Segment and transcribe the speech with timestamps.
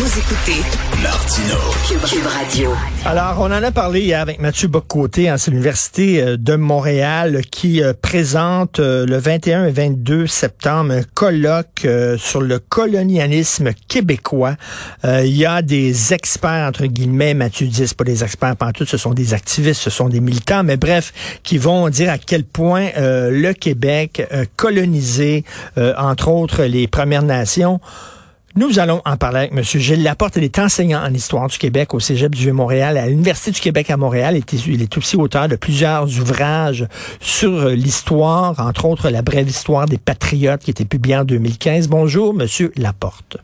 [0.00, 0.62] Vous écoutez
[1.02, 1.56] Martino.
[1.88, 2.70] Cube, Radio.
[3.04, 7.40] Alors, on en a parlé hier avec Mathieu Bocoté, hein, c'est l'Université euh, de Montréal
[7.50, 11.84] qui euh, présente euh, le 21 et 22 septembre un colloque
[12.16, 14.54] sur le colonialisme québécois.
[15.02, 18.98] Il y a des experts, entre guillemets, Mathieu dit, c'est pas des experts tout, ce
[18.98, 22.90] sont des activistes, ce sont des militants, mais bref, qui vont dire à quel point
[22.96, 24.26] le Québec
[24.56, 25.44] colonisé,
[25.76, 27.80] entre autres, les Premières Nations.
[28.58, 29.62] Nous allons en parler avec M.
[29.62, 30.34] Gilles Laporte.
[30.34, 33.88] Il est enseignant en histoire du Québec au Cégep du Vieux-Montréal, à l'Université du Québec
[33.88, 34.36] à Montréal.
[34.66, 36.84] Il est aussi auteur de plusieurs ouvrages
[37.20, 41.86] sur l'histoire, entre autres La brève histoire des patriotes qui était publié en 2015.
[41.86, 42.48] Bonjour, M.
[42.76, 43.36] Laporte.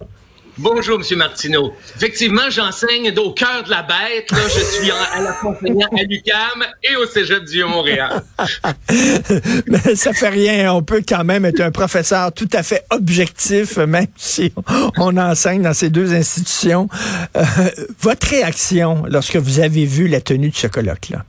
[0.56, 1.18] Bonjour, M.
[1.18, 1.74] Martineau.
[1.96, 4.30] Effectivement, j'enseigne au cœur de la bête.
[4.30, 8.22] Là, je suis à la à l'UQAM et au Cégep du Montréal.
[9.66, 10.72] Mais ça fait rien.
[10.72, 14.52] On peut quand même être un professeur tout à fait objectif, même si
[14.98, 16.88] on enseigne dans ces deux institutions.
[17.36, 17.42] Euh,
[18.01, 21.24] votre réaction lorsque vous avez vu la tenue de ce colloque-là?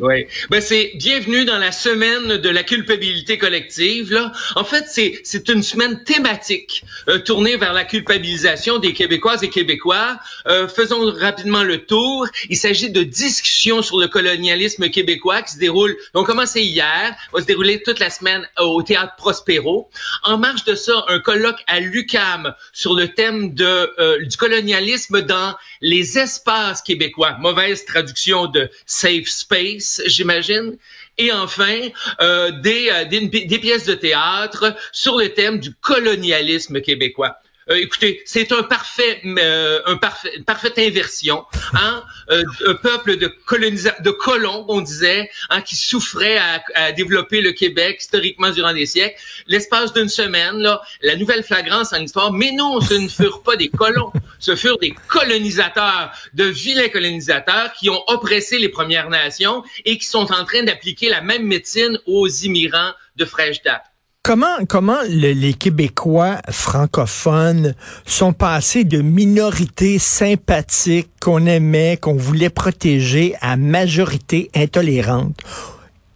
[0.00, 0.26] Oui.
[0.48, 4.12] Ben c'est bienvenue dans la semaine de la culpabilité collective.
[4.12, 9.42] Là, en fait, c'est c'est une semaine thématique euh, tournée vers la culpabilisation des Québécoises
[9.42, 10.20] et Québécois.
[10.46, 12.28] Euh, faisons rapidement le tour.
[12.48, 15.96] Il s'agit de discussions sur le colonialisme québécois qui se déroule.
[16.14, 19.90] On commencé hier, va se dérouler toute la semaine au théâtre Prospero.
[20.22, 25.22] En marge de ça, un colloque à l'UCAM sur le thème de euh, du colonialisme
[25.22, 27.36] dans les espaces québécois.
[27.40, 30.76] Mauvaise traduction de safe space j'imagine.
[31.16, 31.80] Et enfin,
[32.20, 37.36] euh, des, euh, des, des, pièces de théâtre sur le thème du colonialisme québécois.
[37.70, 41.44] Euh, écoutez, c'est un parfait, euh, un parfait, une parfaite inversion.
[41.74, 42.02] Hein?
[42.30, 47.42] Euh, un peuple de colonisateurs, de colons, on disait, hein, qui souffrait à, à, développer
[47.42, 49.20] le Québec historiquement durant des siècles.
[49.46, 52.32] L'espace d'une semaine, là, la nouvelle flagrance en histoire.
[52.32, 57.72] Mais non, ce ne furent pas des colons, ce furent des colonisateurs, de vilains colonisateurs
[57.74, 61.98] qui ont oppressé les Premières Nations et qui sont en train d'appliquer la même médecine
[62.06, 63.84] aux immigrants de fraîche date.
[64.28, 67.74] Comment, comment les Québécois francophones
[68.04, 75.40] sont passés de minorités sympathiques qu'on aimait, qu'on voulait protéger, à majorité intolérante?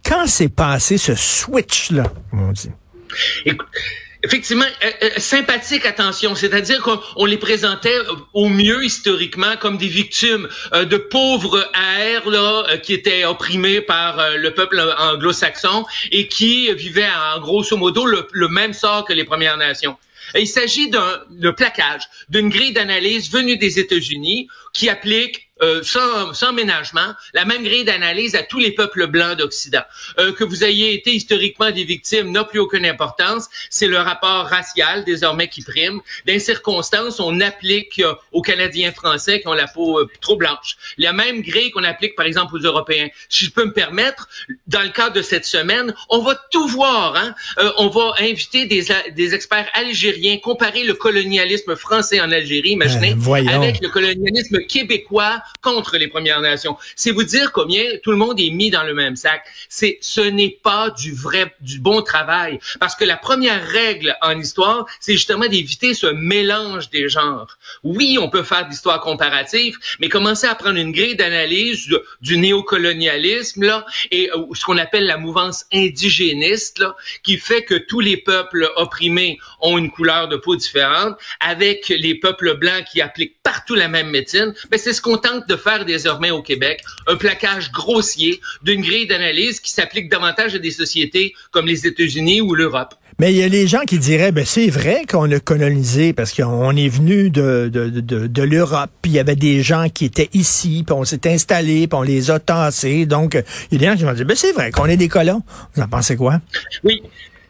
[0.05, 2.69] Quand s'est passé ce switch-là, on dit?
[4.23, 7.97] Effectivement, euh, euh, sympathique, attention, c'est-à-dire qu'on les présentait
[8.33, 11.69] au mieux historiquement comme des victimes euh, de pauvres
[11.99, 18.05] airs là qui étaient opprimés par le peuple anglo-saxon et qui vivaient en grosso modo
[18.05, 19.97] le, le même sort que les Premières Nations.
[20.35, 26.51] Il s'agit d'un plaquage, d'une grille d'analyse venue des États-Unis qui applique euh, sans, sans
[26.51, 29.83] ménagement, la même grille d'analyse à tous les peuples blancs d'Occident.
[30.19, 33.49] Euh, que vous ayez été historiquement des victimes n'a plus aucune importance.
[33.69, 36.01] C'est le rapport racial désormais qui prime.
[36.27, 40.75] Dans circonstances, on applique euh, aux Canadiens français qui ont la peau trop blanche.
[40.97, 43.07] La même grille qu'on applique par exemple aux Européens.
[43.29, 44.27] Si je peux me permettre,
[44.67, 47.15] dans le cadre de cette semaine, on va tout voir.
[47.15, 47.33] Hein?
[47.77, 53.15] on va inviter des, des experts algériens, comparer le colonialisme français en Algérie, imaginez,
[53.49, 56.77] avec le colonialisme québécois contre les Premières Nations.
[56.95, 59.43] C'est vous dire combien tout le monde est mis dans le même sac.
[59.69, 62.59] C'est, ce n'est pas du vrai, du bon travail.
[62.79, 67.57] Parce que la première règle en histoire, c'est justement d'éviter ce mélange des genres.
[67.83, 71.89] Oui, on peut faire de l'histoire comparative, mais commencer à prendre une grille d'analyse
[72.21, 77.99] du, néocolonialisme, là, et ce qu'on appelle la mouvance indigéniste, là, qui fait que tous
[77.99, 83.41] les peuples opprimés ont une couleur de peau différente, avec les peuples blancs qui appliquent
[83.43, 87.15] partout la même médecine, ben c'est ce qu'on tente de faire désormais au Québec, un
[87.15, 92.55] plaquage grossier d'une grille d'analyse qui s'applique davantage à des sociétés comme les États-Unis ou
[92.55, 92.95] l'Europe.
[93.19, 96.33] Mais il y a les gens qui diraient, ben c'est vrai qu'on a colonisé parce
[96.33, 100.05] qu'on est venu de, de, de, de l'Europe, puis il y avait des gens qui
[100.05, 103.05] étaient ici, puis on s'est installé, puis on les a tassés.
[103.05, 105.09] Donc, il y a des gens qui vont dire, ben c'est vrai qu'on est des
[105.09, 105.43] colons.
[105.75, 106.41] Vous en pensez quoi?
[106.83, 107.03] Oui.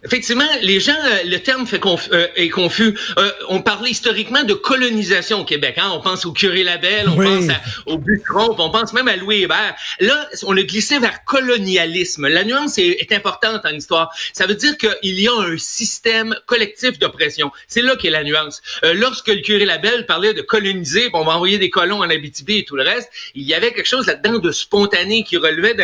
[0.05, 2.97] Effectivement, les gens, euh, le terme fait euh, est confus.
[3.17, 5.75] Euh, on parlait historiquement de colonisation au Québec.
[5.77, 5.91] Hein?
[5.93, 7.47] On pense au curé Labelle, on pense
[7.85, 9.75] au Butron, on pense même à Louis Hébert.
[10.01, 12.27] Là, on a glissé vers colonialisme.
[12.27, 14.13] La nuance est, est importante en histoire.
[14.33, 17.51] Ça veut dire qu'il y a un système collectif d'oppression.
[17.67, 18.61] C'est là qu'est la nuance.
[18.83, 22.65] lorsque le curé Labelle parlait de coloniser, on va envoyer des colons en Abitibi et
[22.65, 25.75] tout le reste, il y avait quelque chose là-dedans de spontané qui relevait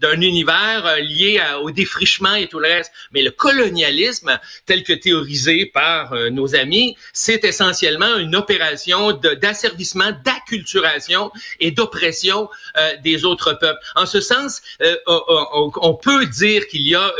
[0.00, 2.92] d'un univers lié au défrichement et tout le reste.
[3.12, 3.30] Mais le
[3.66, 11.30] colonialisme, tel que théorisé par euh, nos amis, c'est essentiellement une opération d'asservissement, d'acculturation
[11.60, 13.80] et d'oppression euh, des autres peuples.
[13.96, 17.12] En ce sens, euh, on, peut dire qu'il y a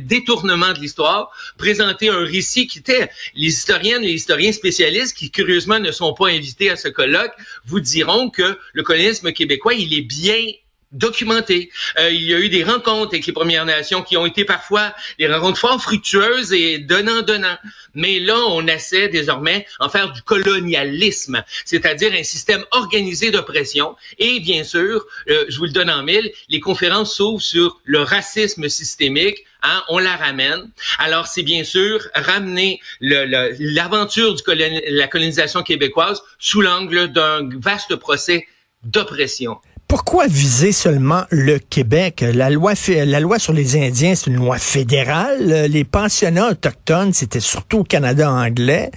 [0.00, 5.30] détournement de l'histoire, présenter un récit qui était les historiennes et les historiens spécialistes qui
[5.30, 7.32] curieusement ne sont pas invités à ce colloque
[7.66, 10.44] vous diront que le colonialisme québécois, il est bien
[10.92, 11.70] documenté.
[11.98, 14.94] Euh, il y a eu des rencontres avec les Premières Nations qui ont été parfois
[15.18, 17.56] des rencontres fort fructueuses et donnant-donnant.
[17.94, 23.96] Mais là, on essaie désormais en faire du colonialisme, c'est-à-dire un système organisé d'oppression.
[24.18, 28.00] Et bien sûr, euh, je vous le donne en mille, les conférences s'ouvrent sur le
[28.00, 29.44] racisme systémique.
[29.62, 30.70] Hein, on la ramène.
[31.00, 34.42] Alors, c'est bien sûr ramener l'aventure de
[34.90, 38.46] la colonisation québécoise sous l'angle d'un vaste procès
[38.84, 39.58] d'oppression.
[39.88, 42.22] Pourquoi viser seulement le Québec?
[42.34, 45.64] La loi, la loi sur les Indiens, c'est une loi fédérale.
[45.70, 48.90] Les pensionnats autochtones, c'était surtout au Canada anglais.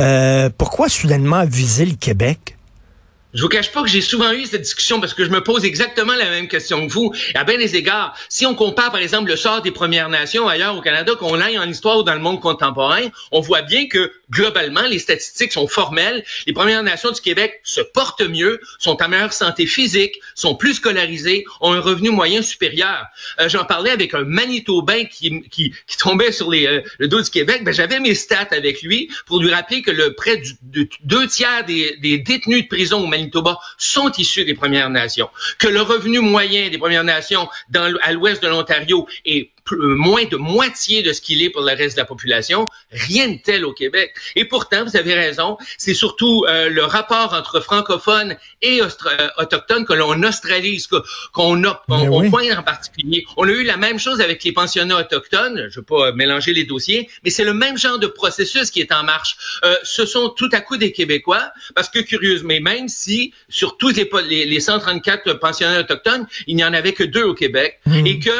[0.00, 2.58] Euh, pourquoi soudainement viser le Québec?
[3.34, 5.64] Je vous cache pas que j'ai souvent eu cette discussion parce que je me pose
[5.64, 7.12] exactement la même question que vous.
[7.34, 10.76] À bien des égards, si on compare par exemple le sort des Premières Nations ailleurs
[10.76, 14.12] au Canada, qu'on aille en histoire ou dans le monde contemporain, on voit bien que
[14.30, 16.24] globalement, les statistiques sont formelles.
[16.46, 20.74] Les Premières Nations du Québec se portent mieux, sont en meilleure santé physique, sont plus
[20.74, 23.04] scolarisées, ont un revenu moyen supérieur.
[23.40, 27.20] Euh, J'en parlais avec un Manitobain qui, qui, qui tombait sur les, euh, le dos
[27.20, 27.62] du Québec.
[27.64, 31.26] Ben, J'avais mes stats avec lui pour lui rappeler que le près du, de deux
[31.26, 35.28] tiers des, des détenus de prison au Manitoba sont issus des Premières Nations,
[35.58, 40.24] que le revenu moyen des Premières Nations dans, à l'ouest de l'Ontario est euh, moins
[40.24, 42.68] de moitié de ce qu'il est pour le reste de la population.
[42.90, 44.13] Rien de tel au Québec.
[44.36, 48.88] Et pourtant, vous avez raison, c'est surtout euh, le rapport entre francophones et euh,
[49.38, 50.88] autochtones que l'on australise,
[51.32, 53.24] qu'on a, on, point en particulier.
[53.36, 55.56] On a eu la même chose avec les pensionnats autochtones.
[55.56, 58.80] Je ne veux pas mélanger les dossiers, mais c'est le même genre de processus qui
[58.80, 59.36] est en marche.
[59.82, 63.94] ce sont tout à coup des Québécois, parce que curieusement, même si sur tous
[64.28, 68.06] les, les, 134 pensionnats autochtones, il n'y en avait que deux au Québec, mmh.
[68.06, 68.30] et que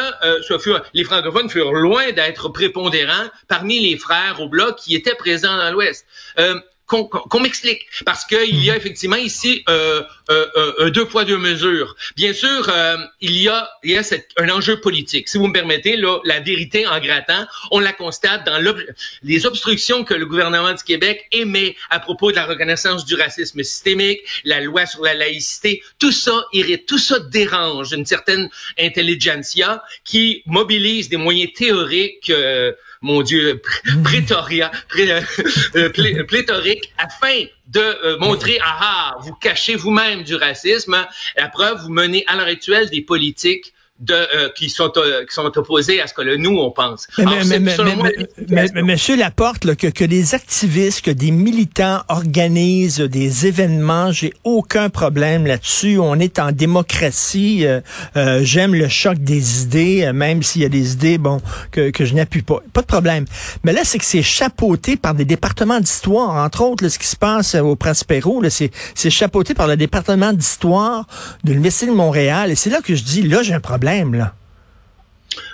[0.42, 5.14] ce fut les francophones furent loin d'être prépondérants parmi les frères au bloc qui étaient
[5.14, 6.06] présents dans l'Ouest.
[6.38, 8.78] Euh, qu'on m'explique parce qu'il y a mhm.
[8.78, 11.96] effectivement ici euh, euh, euh, deux poids deux mesures.
[12.16, 12.70] Bien sûr,
[13.20, 14.02] il y a il y a
[14.38, 15.28] un enjeu politique.
[15.28, 18.62] Si vous me permettez, là, la vérité en grattant, on la constate dans
[19.22, 23.62] les obstructions que le gouvernement du Québec émet à propos de la reconnaissance du racisme
[23.62, 25.82] systémique, la loi sur la laïcité.
[25.98, 32.32] Tout ça irrite, tout ça dérange une certaine intelligentsia qui mobilise des moyens théoriques
[33.04, 33.60] mon Dieu,
[34.02, 35.20] prétoria, euh,
[35.76, 41.06] euh, pléthorique, afin de euh, montrer, ah ah, vous cachez vous-même du racisme.
[41.36, 45.32] La preuve, vous menez à l'heure actuelle des politiques de, euh, qui, sont, euh, qui
[45.32, 47.06] sont opposés à ce que le nous, on pense.
[47.16, 52.98] Mais, mais, mais, mais, Monsieur Laporte, là, que, que des activistes, que des militants organisent
[52.98, 55.98] des événements, j'ai aucun problème là-dessus.
[56.00, 57.64] On est en démocratie.
[57.66, 57.80] Euh,
[58.42, 62.14] J'aime le choc des idées, même s'il y a des idées bon que, que je
[62.14, 62.60] n'appuie pas.
[62.72, 63.26] Pas de problème.
[63.62, 66.44] Mais là, c'est que c'est chapeauté par des départements d'histoire.
[66.44, 71.06] Entre autres, ce qui se passe au Prospero, c'est chapeauté par le département d'histoire
[71.44, 72.50] de l'Université de Montréal.
[72.50, 74.32] Et c'est là que je dis, là, j'ai un problème problème, là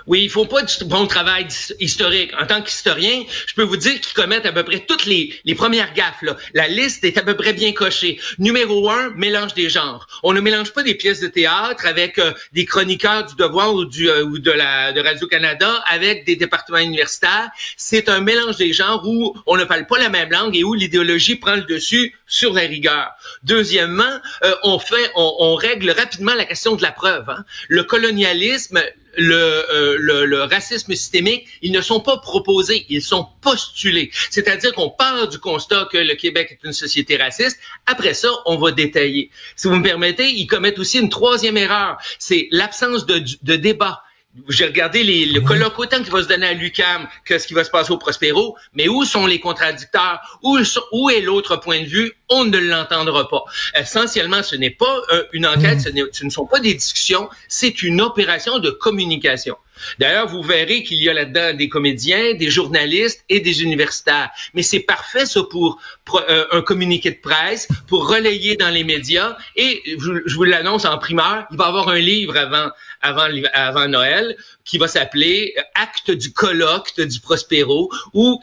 [0.07, 1.47] oui, il faut pas du bon travail
[1.79, 2.33] historique.
[2.41, 5.93] En tant qu'historien, je peux vous dire qu'ils commettent à peu près toutes les, premières
[5.93, 6.23] gaffes.
[6.55, 8.19] La liste est à peu près bien cochée.
[8.39, 10.07] Numéro un, mélange des genres.
[10.23, 13.85] On ne mélange pas des pièces de théâtre avec euh, des chroniqueurs du Devoir ou,
[13.85, 17.51] du, euh, ou de, la, de Radio-Canada avec des départements universitaires.
[17.77, 20.75] C'est un mélange des genres où on ne parle pas la même langue et où
[20.75, 23.11] l'idéologie prend le dessus sur la rigueur.
[23.43, 27.29] Deuxièmement, euh, on fait, on, règle rapidement la question de la preuve.
[27.29, 27.45] Hein.
[27.69, 28.81] Le colonialisme,
[29.19, 34.11] euh, le, le, racisme systémique, ils ne sont pas proposés, ils sont postulés.
[34.31, 37.59] C'est-à-dire qu'on part du constat que le Québec est une société raciste.
[37.87, 39.31] Après ça, on va détailler.
[39.57, 44.03] Si vous me permettez, ils commettent aussi une troisième erreur, c'est l'absence de, de débat
[44.49, 47.55] j'ai regardé les, le colloque autant qui va se donner à l'UCAM que ce qui
[47.55, 50.21] va se passer au Prospero, mais où sont les contradicteurs?
[50.43, 50.59] Où,
[50.93, 52.13] où est l'autre point de vue?
[52.29, 53.45] On ne l'entendra pas.
[53.75, 58.01] Essentiellement, ce n'est pas euh, une enquête, ce, ne sont pas des discussions, c'est une
[58.01, 59.57] opération de communication.
[59.99, 64.31] D'ailleurs, vous verrez qu'il y a là-dedans des comédiens, des journalistes et des universitaires.
[64.55, 65.81] Mais c'est parfait, ça, pour,
[66.29, 69.37] euh, un communiqué de presse, pour relayer dans les médias.
[69.57, 74.79] Et je, vous l'annonce en primeur, il va y avoir un livre avant, Noël qui
[74.79, 77.91] va s'appeler Acte du colloque du Prospero,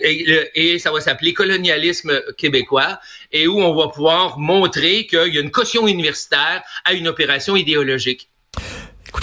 [0.02, 3.00] et ça va s'appeler Colonialisme québécois,
[3.32, 7.56] et où on va pouvoir montrer qu'il y a une caution universitaire à une opération
[7.56, 8.30] idéologique.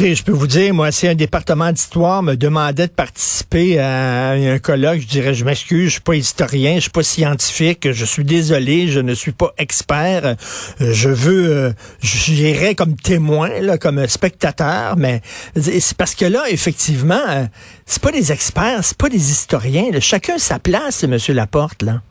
[0.01, 4.59] Je peux vous dire, moi, si un département d'histoire me demandait de participer à un
[4.59, 8.25] colloque, je dirais, je m'excuse, je suis pas historien, je suis pas scientifique, je suis
[8.25, 10.27] désolé, je ne suis pas expert.
[10.27, 10.35] Euh,
[10.81, 11.73] je veux, euh,
[12.03, 15.23] j'irai comme témoin, là, comme spectateur, mais
[15.57, 17.45] c'est parce que là, effectivement, euh,
[17.87, 19.85] c'est pas des experts, c'est pas des historiens.
[20.01, 22.03] Chacun sa place, Monsieur Laporte, là.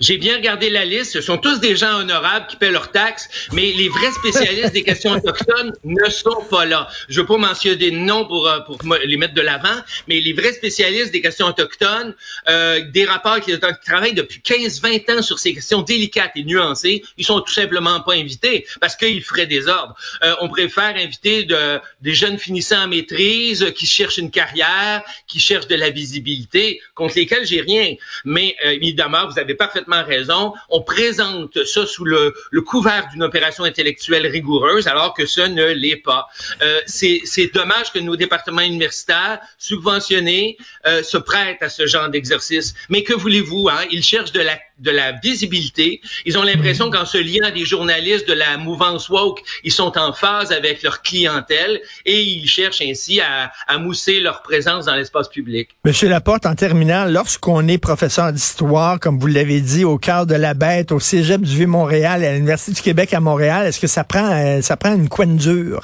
[0.00, 1.12] J'ai bien regardé la liste.
[1.12, 4.82] Ce sont tous des gens honorables qui paient leurs taxes, mais les vrais spécialistes des
[4.82, 6.88] questions autochtones ne sont pas là.
[7.08, 9.76] Je veux pas mentionner des noms pour, euh, pour les mettre de l'avant,
[10.08, 12.14] mais les vrais spécialistes des questions autochtones,
[12.48, 13.52] euh, des rapports qui,
[13.84, 18.14] travaillent depuis 15-20 ans sur ces questions délicates et nuancées, ils sont tout simplement pas
[18.14, 19.94] invités parce qu'ils feraient des ordres.
[20.24, 25.40] Euh, on préfère inviter de, des jeunes finissants en maîtrise qui cherchent une carrière, qui
[25.40, 27.94] cherchent de la visibilité, contre lesquels j'ai rien.
[28.24, 30.54] Mais euh, évidemment, vous avez parfaitement raison.
[30.68, 32.34] On présente ça sous le,
[32.66, 36.28] couvert d'une opération intellectuelle rigoureuse, alors que ce ne l'est pas.
[36.62, 40.56] Euh, c'est dommage que nos départements universitaires subventionnés
[40.86, 42.74] euh, se prêtent à ce genre d'exercice.
[42.88, 43.84] Mais que voulez-vous hein?
[43.90, 46.00] Ils cherchent de la de la visibilité.
[46.26, 46.90] Ils ont l'impression mm.
[46.90, 50.82] qu'en se liant à des journalistes de la mouvance woke, ils sont en phase avec
[50.82, 55.70] leur clientèle et ils cherchent ainsi à, à mousser leur présence dans l'espace public.
[55.84, 60.34] Monsieur Laporte, en terminant, lorsqu'on est professeur d'histoire, comme vous l'avez dit, au cœur de
[60.34, 64.04] la bête, au Cégep du Vieux-Montréal, à l'Université du Québec à Montréal, est-ce que ça
[64.04, 65.82] prend, euh, ça prend une coine dure?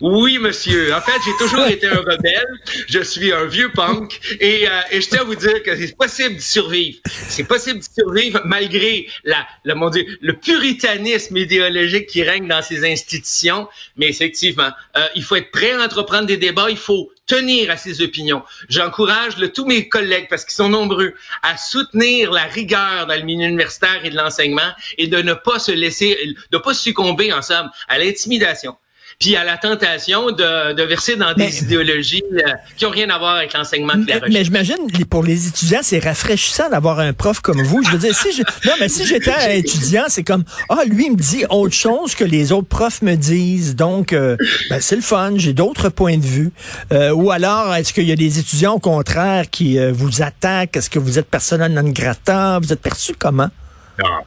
[0.00, 0.94] Oui, monsieur.
[0.94, 2.46] En fait, j'ai toujours été un rebelle.
[2.88, 5.94] Je suis un vieux punk et, euh, et je tiens à vous dire que c'est
[5.94, 6.98] possible de survivre.
[7.28, 12.62] C'est possible de survivre malgré la, le, mon Dieu, le puritanisme idéologique qui règne dans
[12.62, 13.68] ces institutions.
[13.96, 16.70] Mais effectivement, euh, il faut être prêt à entreprendre des débats.
[16.70, 18.42] Il faut tenir à ses opinions.
[18.70, 23.46] J'encourage tous mes collègues, parce qu'ils sont nombreux, à soutenir la rigueur dans le milieu
[23.46, 26.18] universitaire et de l'enseignement et de ne pas se laisser,
[26.50, 28.76] de ne pas succomber ensemble à l'intimidation
[29.20, 33.18] puis à la tentation de, de verser dans des idéologies euh, qui ont rien à
[33.18, 34.32] voir avec l'enseignement de la recherche.
[34.32, 34.76] Mais j'imagine,
[35.10, 37.82] pour les étudiants, c'est rafraîchissant d'avoir un prof comme vous.
[37.82, 41.12] Je veux dire, si je, non, mais si j'étais étudiant, c'est comme, ah, lui, il
[41.12, 43.76] me dit autre chose que les autres profs me disent.
[43.76, 44.38] Donc, euh,
[44.70, 46.50] ben, c'est le fun, j'ai d'autres points de vue.
[46.90, 50.78] Euh, ou alors, est-ce qu'il y a des étudiants, au contraire, qui vous attaquent?
[50.78, 52.58] Est-ce que vous êtes personnel non grata?
[52.58, 53.50] Vous êtes perçu comment?
[54.02, 54.24] Non.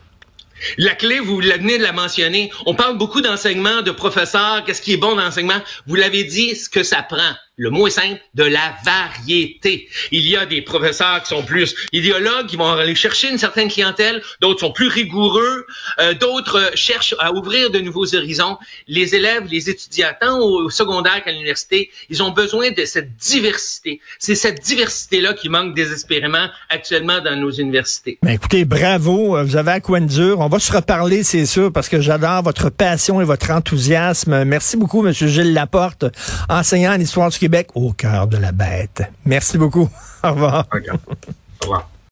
[0.77, 2.51] La clé, vous venez de la mentionner.
[2.65, 5.61] On parle beaucoup d'enseignement, de professeurs, qu'est-ce qui est bon dans l'enseignement?
[5.87, 9.87] Vous l'avez dit, ce que ça prend le mot est simple, de la variété.
[10.11, 13.69] Il y a des professeurs qui sont plus idéologues, qui vont aller chercher une certaine
[13.69, 15.65] clientèle, d'autres sont plus rigoureux,
[15.99, 18.57] euh, d'autres cherchent à ouvrir de nouveaux horizons.
[18.87, 24.01] Les élèves, les étudiants, tant au secondaire qu'à l'université, ils ont besoin de cette diversité.
[24.17, 28.17] C'est cette diversité-là qui manque désespérément actuellement dans nos universités.
[28.23, 30.39] Ben écoutez, bravo, vous avez à quoi dur.
[30.39, 34.43] On va se reparler, c'est sûr, parce que j'adore votre passion et votre enthousiasme.
[34.43, 36.05] Merci beaucoup, Monsieur Gilles Laporte,
[36.49, 39.03] enseignant en histoire du Québec au cœur de la bête.
[39.25, 39.89] Merci beaucoup.
[40.23, 40.65] Au revoir.
[40.71, 41.89] Au revoir.